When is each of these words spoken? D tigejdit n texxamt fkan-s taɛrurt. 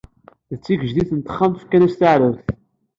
D 0.53 0.57
tigejdit 0.63 1.11
n 1.13 1.19
texxamt 1.21 1.61
fkan-s 1.63 1.95
taɛrurt. 1.95 2.43